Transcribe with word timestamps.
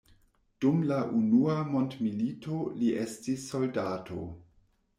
Dum 0.63 0.79
la 0.91 0.97
unua 1.17 1.57
mondmilito 1.75 2.59
li 2.81 2.91
estis 3.05 3.47
soldato. 3.53 4.21